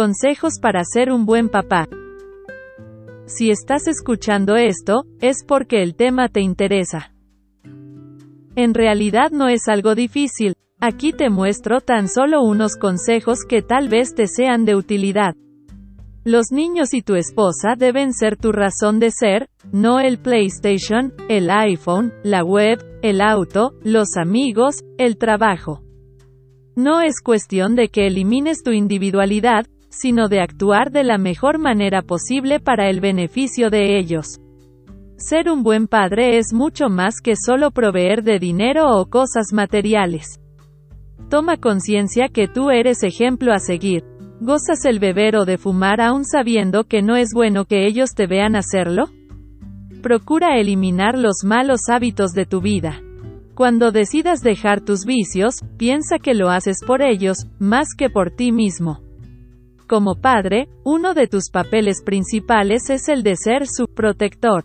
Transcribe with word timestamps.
Consejos 0.00 0.60
para 0.62 0.82
ser 0.82 1.12
un 1.12 1.26
buen 1.26 1.50
papá. 1.50 1.86
Si 3.26 3.50
estás 3.50 3.86
escuchando 3.86 4.56
esto, 4.56 5.04
es 5.20 5.44
porque 5.46 5.82
el 5.82 5.94
tema 5.94 6.30
te 6.30 6.40
interesa. 6.40 7.12
En 8.56 8.72
realidad 8.72 9.30
no 9.30 9.48
es 9.48 9.68
algo 9.68 9.94
difícil, 9.94 10.54
aquí 10.80 11.12
te 11.12 11.28
muestro 11.28 11.82
tan 11.82 12.08
solo 12.08 12.40
unos 12.40 12.76
consejos 12.76 13.40
que 13.46 13.60
tal 13.60 13.90
vez 13.90 14.14
te 14.14 14.26
sean 14.26 14.64
de 14.64 14.74
utilidad. 14.74 15.34
Los 16.24 16.50
niños 16.50 16.94
y 16.94 17.02
tu 17.02 17.14
esposa 17.14 17.74
deben 17.76 18.14
ser 18.14 18.38
tu 18.38 18.52
razón 18.52 19.00
de 19.00 19.10
ser, 19.10 19.50
no 19.70 20.00
el 20.00 20.16
PlayStation, 20.18 21.12
el 21.28 21.50
iPhone, 21.50 22.14
la 22.24 22.42
web, 22.42 22.82
el 23.02 23.20
auto, 23.20 23.74
los 23.84 24.16
amigos, 24.16 24.76
el 24.96 25.18
trabajo. 25.18 25.82
No 26.74 27.02
es 27.02 27.20
cuestión 27.22 27.74
de 27.74 27.88
que 27.88 28.06
elimines 28.06 28.62
tu 28.62 28.70
individualidad, 28.70 29.66
sino 29.90 30.28
de 30.28 30.40
actuar 30.40 30.90
de 30.90 31.04
la 31.04 31.18
mejor 31.18 31.58
manera 31.58 32.02
posible 32.02 32.60
para 32.60 32.88
el 32.88 33.00
beneficio 33.00 33.68
de 33.68 33.98
ellos. 33.98 34.40
Ser 35.16 35.50
un 35.50 35.62
buen 35.62 35.86
padre 35.86 36.38
es 36.38 36.54
mucho 36.54 36.88
más 36.88 37.20
que 37.22 37.34
solo 37.36 37.72
proveer 37.72 38.22
de 38.22 38.38
dinero 38.38 38.96
o 38.96 39.10
cosas 39.10 39.52
materiales. 39.52 40.40
Toma 41.28 41.58
conciencia 41.58 42.28
que 42.28 42.48
tú 42.48 42.70
eres 42.70 43.02
ejemplo 43.02 43.52
a 43.52 43.58
seguir. 43.58 44.02
¿Gozas 44.40 44.86
el 44.86 44.98
beber 44.98 45.36
o 45.36 45.44
de 45.44 45.58
fumar 45.58 46.00
aún 46.00 46.24
sabiendo 46.24 46.84
que 46.84 47.02
no 47.02 47.16
es 47.16 47.34
bueno 47.34 47.66
que 47.66 47.86
ellos 47.86 48.14
te 48.14 48.26
vean 48.26 48.56
hacerlo? 48.56 49.10
Procura 50.02 50.58
eliminar 50.58 51.18
los 51.18 51.44
malos 51.44 51.82
hábitos 51.90 52.32
de 52.32 52.46
tu 52.46 52.62
vida. 52.62 53.02
Cuando 53.54 53.92
decidas 53.92 54.40
dejar 54.40 54.80
tus 54.80 55.04
vicios, 55.04 55.56
piensa 55.76 56.18
que 56.18 56.32
lo 56.32 56.48
haces 56.48 56.78
por 56.86 57.02
ellos, 57.02 57.46
más 57.58 57.88
que 57.94 58.08
por 58.08 58.30
ti 58.30 58.52
mismo. 58.52 59.09
Como 59.90 60.14
padre, 60.14 60.68
uno 60.84 61.14
de 61.14 61.26
tus 61.26 61.50
papeles 61.50 62.04
principales 62.04 62.90
es 62.90 63.08
el 63.08 63.24
de 63.24 63.34
ser 63.34 63.66
su 63.66 63.88
protector. 63.88 64.64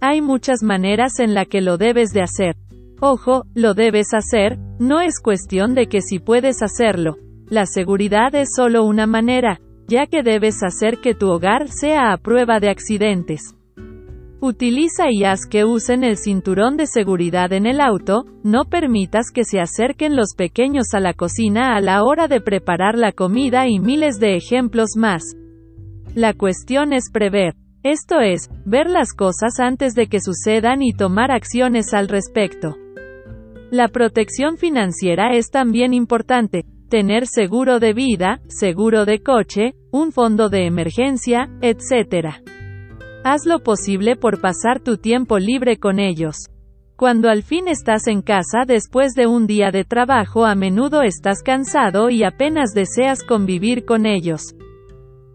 Hay 0.00 0.20
muchas 0.20 0.62
maneras 0.62 1.18
en 1.18 1.34
la 1.34 1.44
que 1.44 1.60
lo 1.60 1.76
debes 1.76 2.12
de 2.12 2.22
hacer. 2.22 2.54
Ojo, 3.00 3.46
lo 3.56 3.74
debes 3.74 4.14
hacer, 4.14 4.56
no 4.78 5.00
es 5.00 5.18
cuestión 5.18 5.74
de 5.74 5.88
que 5.88 6.02
si 6.02 6.20
puedes 6.20 6.62
hacerlo, 6.62 7.16
la 7.48 7.66
seguridad 7.66 8.32
es 8.36 8.50
solo 8.54 8.84
una 8.84 9.08
manera, 9.08 9.58
ya 9.88 10.06
que 10.06 10.22
debes 10.22 10.62
hacer 10.62 10.98
que 10.98 11.16
tu 11.16 11.32
hogar 11.32 11.66
sea 11.66 12.12
a 12.12 12.16
prueba 12.16 12.60
de 12.60 12.70
accidentes. 12.70 13.56
Utiliza 14.40 15.10
y 15.10 15.24
haz 15.24 15.46
que 15.46 15.64
usen 15.64 16.04
el 16.04 16.16
cinturón 16.16 16.76
de 16.76 16.86
seguridad 16.86 17.52
en 17.52 17.66
el 17.66 17.80
auto, 17.80 18.24
no 18.44 18.66
permitas 18.66 19.32
que 19.34 19.42
se 19.42 19.58
acerquen 19.58 20.14
los 20.14 20.34
pequeños 20.36 20.94
a 20.94 21.00
la 21.00 21.12
cocina 21.12 21.74
a 21.74 21.80
la 21.80 22.04
hora 22.04 22.28
de 22.28 22.40
preparar 22.40 22.96
la 22.96 23.10
comida 23.10 23.66
y 23.66 23.80
miles 23.80 24.20
de 24.20 24.36
ejemplos 24.36 24.90
más. 24.96 25.34
La 26.14 26.34
cuestión 26.34 26.92
es 26.92 27.10
prever. 27.12 27.54
Esto 27.82 28.20
es, 28.20 28.48
ver 28.64 28.88
las 28.88 29.12
cosas 29.12 29.58
antes 29.58 29.94
de 29.94 30.06
que 30.06 30.20
sucedan 30.20 30.82
y 30.82 30.92
tomar 30.92 31.32
acciones 31.32 31.92
al 31.92 32.06
respecto. 32.06 32.76
La 33.72 33.88
protección 33.88 34.56
financiera 34.56 35.34
es 35.34 35.50
también 35.50 35.92
importante, 35.92 36.64
tener 36.88 37.26
seguro 37.26 37.80
de 37.80 37.92
vida, 37.92 38.40
seguro 38.46 39.04
de 39.04 39.20
coche, 39.20 39.74
un 39.90 40.12
fondo 40.12 40.48
de 40.48 40.66
emergencia, 40.66 41.50
etc. 41.60 42.38
Haz 43.30 43.44
lo 43.44 43.58
posible 43.58 44.16
por 44.16 44.40
pasar 44.40 44.80
tu 44.80 44.96
tiempo 44.96 45.38
libre 45.38 45.76
con 45.76 45.98
ellos. 45.98 46.46
Cuando 46.96 47.28
al 47.28 47.42
fin 47.42 47.68
estás 47.68 48.06
en 48.06 48.22
casa 48.22 48.60
después 48.66 49.12
de 49.12 49.26
un 49.26 49.46
día 49.46 49.70
de 49.70 49.84
trabajo 49.84 50.46
a 50.46 50.54
menudo 50.54 51.02
estás 51.02 51.42
cansado 51.42 52.08
y 52.08 52.24
apenas 52.24 52.72
deseas 52.72 53.22
convivir 53.22 53.84
con 53.84 54.06
ellos. 54.06 54.54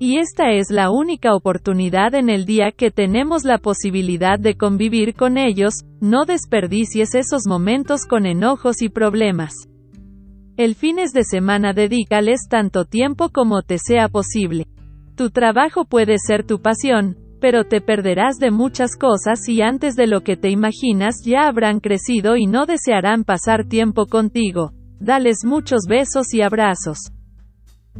Y 0.00 0.18
esta 0.18 0.50
es 0.50 0.72
la 0.72 0.90
única 0.90 1.36
oportunidad 1.36 2.16
en 2.16 2.28
el 2.28 2.44
día 2.44 2.72
que 2.72 2.90
tenemos 2.90 3.44
la 3.44 3.58
posibilidad 3.58 4.40
de 4.40 4.56
convivir 4.56 5.14
con 5.14 5.38
ellos, 5.38 5.84
no 6.00 6.24
desperdicies 6.24 7.14
esos 7.14 7.42
momentos 7.46 8.04
con 8.04 8.26
enojos 8.26 8.82
y 8.82 8.88
problemas. 8.88 9.68
El 10.56 10.74
fines 10.74 11.12
de 11.12 11.22
semana 11.22 11.72
dedícales 11.72 12.48
tanto 12.50 12.84
tiempo 12.84 13.28
como 13.28 13.62
te 13.62 13.78
sea 13.78 14.08
posible. 14.08 14.66
Tu 15.14 15.30
trabajo 15.30 15.84
puede 15.84 16.16
ser 16.18 16.44
tu 16.44 16.60
pasión, 16.60 17.16
pero 17.46 17.62
te 17.62 17.80
perderás 17.80 18.38
de 18.38 18.50
muchas 18.50 18.96
cosas 18.96 19.48
y 19.48 19.62
antes 19.62 19.94
de 19.94 20.08
lo 20.08 20.22
que 20.22 20.36
te 20.36 20.50
imaginas 20.50 21.22
ya 21.24 21.46
habrán 21.46 21.78
crecido 21.78 22.36
y 22.36 22.46
no 22.46 22.66
desearán 22.66 23.22
pasar 23.22 23.66
tiempo 23.68 24.06
contigo. 24.06 24.72
Dales 24.98 25.44
muchos 25.44 25.82
besos 25.88 26.34
y 26.34 26.42
abrazos. 26.42 27.12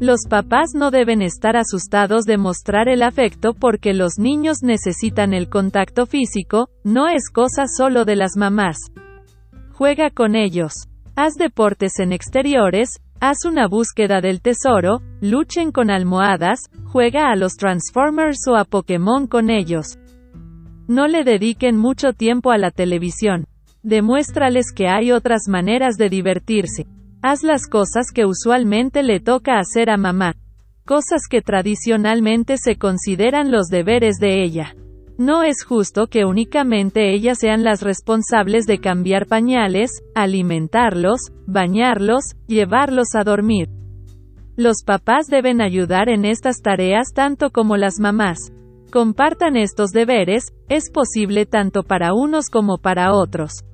Los 0.00 0.22
papás 0.28 0.70
no 0.74 0.90
deben 0.90 1.22
estar 1.22 1.56
asustados 1.56 2.24
de 2.24 2.38
mostrar 2.38 2.88
el 2.88 3.04
afecto 3.04 3.54
porque 3.54 3.94
los 3.94 4.18
niños 4.18 4.64
necesitan 4.64 5.32
el 5.32 5.48
contacto 5.48 6.06
físico, 6.06 6.68
no 6.82 7.06
es 7.06 7.30
cosa 7.30 7.66
solo 7.68 8.04
de 8.04 8.16
las 8.16 8.32
mamás. 8.36 8.78
Juega 9.74 10.10
con 10.10 10.34
ellos. 10.34 10.72
Haz 11.14 11.34
deportes 11.34 12.00
en 12.00 12.12
exteriores, 12.12 12.96
haz 13.20 13.44
una 13.44 13.66
búsqueda 13.66 14.20
del 14.20 14.40
tesoro, 14.40 15.00
luchen 15.20 15.72
con 15.72 15.90
almohadas, 15.90 16.60
juega 16.84 17.30
a 17.30 17.36
los 17.36 17.54
Transformers 17.54 18.38
o 18.48 18.56
a 18.56 18.64
Pokémon 18.64 19.26
con 19.26 19.50
ellos. 19.50 19.98
No 20.88 21.08
le 21.08 21.24
dediquen 21.24 21.76
mucho 21.76 22.12
tiempo 22.12 22.50
a 22.52 22.58
la 22.58 22.70
televisión. 22.70 23.46
Demuéstrales 23.82 24.72
que 24.72 24.88
hay 24.88 25.12
otras 25.12 25.48
maneras 25.48 25.96
de 25.96 26.08
divertirse. 26.08 26.86
Haz 27.22 27.42
las 27.42 27.66
cosas 27.66 28.06
que 28.14 28.24
usualmente 28.24 29.02
le 29.02 29.20
toca 29.20 29.58
hacer 29.58 29.90
a 29.90 29.96
mamá. 29.96 30.34
Cosas 30.84 31.22
que 31.28 31.42
tradicionalmente 31.42 32.56
se 32.58 32.76
consideran 32.76 33.50
los 33.50 33.66
deberes 33.66 34.18
de 34.20 34.44
ella. 34.44 34.76
No 35.18 35.42
es 35.42 35.64
justo 35.64 36.08
que 36.08 36.26
únicamente 36.26 37.14
ellas 37.14 37.38
sean 37.38 37.64
las 37.64 37.80
responsables 37.80 38.66
de 38.66 38.78
cambiar 38.78 39.26
pañales, 39.26 40.02
alimentarlos, 40.14 41.32
bañarlos, 41.46 42.34
llevarlos 42.46 43.14
a 43.14 43.24
dormir. 43.24 43.68
Los 44.56 44.82
papás 44.84 45.26
deben 45.28 45.62
ayudar 45.62 46.10
en 46.10 46.26
estas 46.26 46.60
tareas 46.60 47.12
tanto 47.14 47.50
como 47.50 47.78
las 47.78 47.98
mamás. 47.98 48.52
Compartan 48.92 49.56
estos 49.56 49.90
deberes, 49.90 50.52
es 50.68 50.90
posible 50.90 51.46
tanto 51.46 51.82
para 51.82 52.12
unos 52.12 52.50
como 52.50 52.76
para 52.76 53.14
otros. 53.14 53.64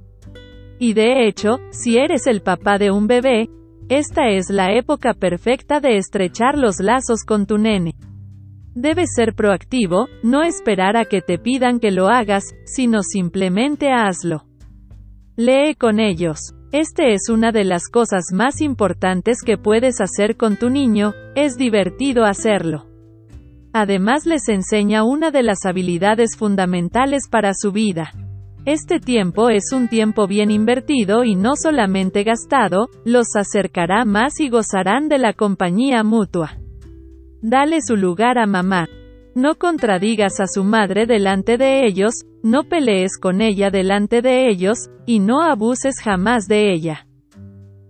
Y 0.79 0.95
de 0.95 1.27
hecho, 1.27 1.59
si 1.71 1.99
eres 1.99 2.27
el 2.27 2.43
papá 2.43 2.79
de 2.79 2.93
un 2.93 3.09
bebé, 3.09 3.49
esta 3.89 4.31
es 4.31 4.49
la 4.49 4.73
época 4.73 5.13
perfecta 5.15 5.81
de 5.81 5.97
estrechar 5.97 6.57
los 6.57 6.79
lazos 6.79 7.25
con 7.25 7.47
tu 7.47 7.59
nene. 7.59 7.95
Debes 8.75 9.11
ser 9.15 9.35
proactivo, 9.35 10.09
no 10.23 10.43
esperar 10.43 10.97
a 10.97 11.05
que 11.05 11.21
te 11.21 11.39
pidan 11.39 11.79
que 11.79 11.91
lo 11.91 12.09
hagas, 12.09 12.45
sino 12.65 13.03
simplemente 13.03 13.91
hazlo. 13.93 14.45
Lee 15.37 15.75
con 15.75 16.01
ellos. 16.01 16.55
Este 16.73 17.13
es 17.13 17.29
una 17.29 17.53
de 17.53 17.65
las 17.65 17.89
cosas 17.89 18.25
más 18.33 18.63
importantes 18.63 19.43
que 19.45 19.59
puedes 19.59 20.01
hacer 20.01 20.39
con 20.39 20.57
tu 20.57 20.71
niño, 20.71 21.13
es 21.35 21.59
divertido 21.59 22.25
hacerlo. 22.25 22.87
Además 23.75 24.25
les 24.25 24.49
enseña 24.49 25.05
una 25.05 25.31
de 25.31 25.43
las 25.43 25.67
habilidades 25.67 26.37
fundamentales 26.39 27.29
para 27.31 27.53
su 27.55 27.73
vida. 27.73 28.13
Este 28.65 29.01
tiempo 29.01 29.51
es 29.51 29.73
un 29.73 29.89
tiempo 29.89 30.27
bien 30.27 30.51
invertido 30.51 31.25
y 31.25 31.35
no 31.35 31.57
solamente 31.57 32.25
gastado, 32.25 32.89
los 33.05 33.37
acercará 33.37 34.07
más 34.07 34.41
y 34.41 34.49
gozarán 34.49 35.09
de 35.09 35.19
la 35.19 35.35
compañía 35.35 36.03
mutua. 36.05 36.62
Dale 37.43 37.81
su 37.83 37.97
lugar 37.97 38.39
a 38.39 38.47
mamá. 38.47 38.89
No 39.35 39.57
contradigas 39.57 40.39
a 40.39 40.47
su 40.47 40.63
madre 40.63 41.07
delante 41.07 41.59
de 41.59 41.85
ellos, 41.85 42.25
no 42.45 42.63
pelees 42.63 43.19
con 43.19 43.41
ella 43.41 43.71
delante 43.71 44.23
de 44.23 44.49
ellos, 44.49 44.91
y 45.07 45.19
no 45.19 45.43
abuses 45.43 45.97
jamás 46.01 46.47
de 46.47 46.73
ella. 46.73 47.09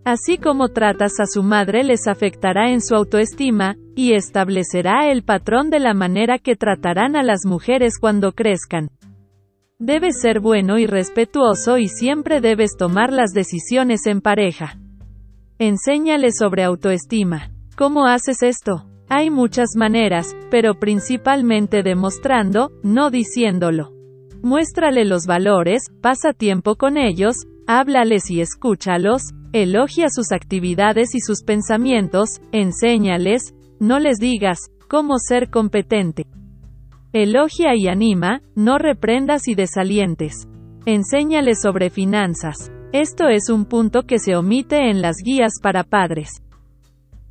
Así 0.05 0.39
como 0.39 0.69
tratas 0.69 1.21
a 1.21 1.27
su 1.27 1.43
madre 1.43 1.85
les 1.85 2.09
afectará 2.09 2.71
en 2.71 2.81
su 2.81 2.95
autoestima, 2.95 3.77
y 3.95 4.15
establecerá 4.15 5.11
el 5.13 5.23
patrón 5.23 5.69
de 5.69 5.81
la 5.81 5.93
manera 5.93 6.39
que 6.39 6.57
tratarán 6.57 7.15
a 7.15 7.23
las 7.23 7.45
mujeres 7.45 7.99
cuando 7.99 8.33
crezcan. 8.33 8.89
Debes 9.79 10.21
ser 10.23 10.41
bueno 10.41 10.79
y 10.79 10.87
respetuoso 10.87 11.77
y 11.77 11.89
siempre 11.89 12.41
debes 12.41 12.77
tomar 12.79 13.13
las 13.13 13.33
decisiones 13.33 14.07
en 14.07 14.23
pareja. 14.23 14.79
Enséñale 15.59 16.33
sobre 16.33 16.65
autoestima. 16.65 17.51
¿Cómo 17.77 18.07
haces 18.07 18.43
esto? 18.43 18.87
Hay 19.15 19.29
muchas 19.29 19.77
maneras, 19.77 20.35
pero 20.51 20.81
principalmente 20.81 21.83
demostrando, 21.83 22.71
no 22.83 23.11
diciéndolo. 23.11 23.93
Muéstrale 24.43 25.05
los 25.05 25.27
valores, 25.27 25.83
pasa 26.01 26.33
tiempo 26.33 26.77
con 26.77 26.97
ellos, 26.97 27.37
háblales 27.67 28.31
y 28.31 28.41
escúchalos, 28.41 29.35
elogia 29.53 30.07
sus 30.09 30.33
actividades 30.33 31.15
y 31.15 31.21
sus 31.21 31.43
pensamientos, 31.43 32.41
enséñales, 32.53 33.55
no 33.79 33.99
les 33.99 34.17
digas, 34.17 34.71
cómo 34.89 35.19
ser 35.19 35.51
competente. 35.51 36.25
Elogia 37.13 37.77
y 37.77 37.89
anima, 37.89 38.41
no 38.55 38.79
reprendas 38.79 39.47
y 39.47 39.55
desalientes. 39.55 40.49
Enséñales 40.87 41.61
sobre 41.61 41.91
finanzas. 41.91 42.73
Esto 42.95 43.29
es 43.29 43.51
un 43.51 43.67
punto 43.67 44.05
que 44.05 44.19
se 44.19 44.37
omite 44.37 44.89
en 44.89 45.03
las 45.03 45.17
guías 45.23 45.61
para 45.63 45.85
padres. 45.85 46.43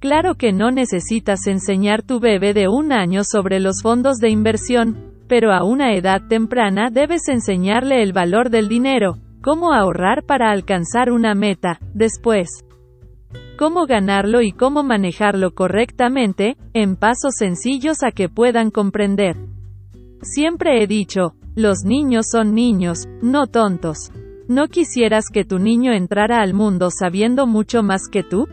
Claro 0.02 0.34
que 0.34 0.52
no 0.52 0.72
necesitas 0.72 1.46
enseñar 1.46 2.02
tu 2.02 2.20
bebé 2.20 2.56
de 2.56 2.68
un 2.68 2.92
año 2.92 3.22
sobre 3.24 3.60
los 3.60 3.84
fondos 3.84 4.18
de 4.18 4.32
inversión, 4.32 5.14
pero 5.28 5.54
a 5.54 5.64
una 5.64 5.94
edad 5.94 6.24
temprana 6.28 6.90
debes 6.90 7.28
enseñarle 7.28 8.02
el 8.02 8.12
valor 8.12 8.50
del 8.50 8.68
dinero, 8.68 9.20
cómo 9.44 9.74
ahorrar 9.74 10.24
para 10.26 10.50
alcanzar 10.50 11.12
una 11.12 11.36
meta, 11.36 11.80
después, 11.94 12.50
cómo 13.60 13.86
ganarlo 13.86 14.42
y 14.42 14.54
cómo 14.54 14.82
manejarlo 14.82 15.52
correctamente, 15.54 16.58
en 16.74 16.96
pasos 16.96 17.36
sencillos 17.38 18.02
a 18.02 18.10
que 18.10 18.28
puedan 18.28 18.72
comprender. 18.72 19.36
Siempre 20.24 20.82
he 20.82 20.88
dicho, 20.88 21.36
los 21.56 21.84
niños 21.86 22.26
son 22.32 22.56
niños, 22.56 23.08
no 23.22 23.46
tontos. 23.46 24.12
¿No 24.48 24.68
quisieras 24.68 25.26
que 25.32 25.46
tu 25.46 25.60
niño 25.60 25.94
entrara 25.94 26.42
al 26.42 26.56
mundo 26.56 26.90
sabiendo 26.90 27.46
mucho 27.46 27.84
más 27.84 28.08
que 28.12 28.24
tú? 28.24 28.48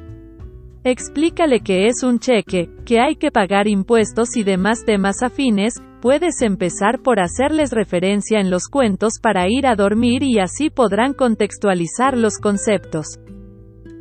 Explícale 0.84 1.60
que 1.60 1.88
es 1.88 2.02
un 2.04 2.20
cheque, 2.20 2.70
que 2.86 3.00
hay 3.00 3.16
que 3.16 3.30
pagar 3.30 3.66
impuestos 3.66 4.36
y 4.36 4.44
demás 4.44 4.84
temas 4.84 5.22
afines, 5.22 5.74
puedes 6.00 6.40
empezar 6.40 7.00
por 7.02 7.20
hacerles 7.20 7.72
referencia 7.72 8.38
en 8.38 8.50
los 8.50 8.68
cuentos 8.68 9.14
para 9.20 9.48
ir 9.48 9.66
a 9.66 9.74
dormir 9.74 10.22
y 10.22 10.38
así 10.38 10.70
podrán 10.70 11.14
contextualizar 11.14 12.16
los 12.16 12.38
conceptos. 12.38 13.18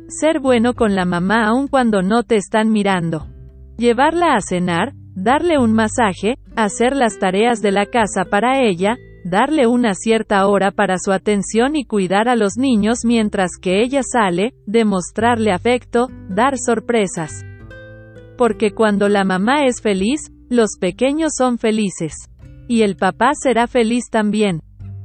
Ser 0.08 0.40
bueno 0.40 0.74
con 0.74 0.94
la 0.94 1.04
mamá 1.04 1.48
aun 1.48 1.66
cuando 1.66 2.02
no 2.02 2.22
te 2.22 2.36
están 2.36 2.70
mirando. 2.70 3.26
Llevarla 3.76 4.34
a 4.34 4.40
cenar, 4.40 4.92
darle 5.14 5.58
un 5.58 5.72
masaje, 5.72 6.36
hacer 6.56 6.94
las 6.94 7.18
tareas 7.18 7.60
de 7.60 7.72
la 7.72 7.86
casa 7.86 8.24
para 8.24 8.62
ella, 8.62 8.96
darle 9.28 9.66
una 9.66 9.94
cierta 9.94 10.46
hora 10.46 10.70
para 10.70 10.96
su 10.98 11.12
atención 11.12 11.76
y 11.76 11.84
cuidar 11.84 12.28
a 12.28 12.36
los 12.36 12.56
niños 12.56 13.00
mientras 13.04 13.50
que 13.60 13.82
ella 13.82 14.00
sale, 14.02 14.54
demostrarle 14.66 15.52
afecto, 15.52 16.08
dar 16.28 16.58
sorpresas. 16.58 17.44
Porque 18.36 18.72
cuando 18.72 19.08
la 19.08 19.24
mamá 19.24 19.66
es 19.66 19.82
feliz, 19.82 20.32
los 20.48 20.78
pequeños 20.80 21.32
son 21.36 21.58
felices. 21.58 22.14
Y 22.68 22.82
el 22.82 22.96
papá 22.96 23.30
será 23.34 23.66
feliz 23.66 24.04
también. 24.10 24.60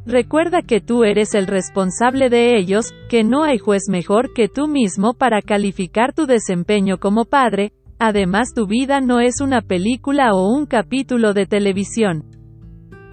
Recuerda 0.06 0.62
que 0.62 0.82
tú 0.82 1.04
eres 1.04 1.34
el 1.34 1.48
responsable 1.48 2.30
de 2.30 2.58
ellos, 2.58 2.94
que 3.10 3.24
no 3.24 3.44
hay 3.44 3.58
juez 3.58 3.84
mejor 3.90 4.34
que 4.34 4.50
tú 4.50 4.68
mismo 4.68 5.14
para 5.14 5.42
calificar 5.42 6.14
tu 6.14 6.26
desempeño 6.26 6.98
como 6.98 7.26
padre, 7.26 7.72
además 8.00 8.54
tu 8.54 8.68
vida 8.68 9.00
no 9.00 9.22
es 9.22 9.40
una 9.40 9.62
película 9.62 10.34
o 10.34 10.50
un 10.50 10.66
capítulo 10.66 11.34
de 11.34 11.46
televisión 11.46 12.43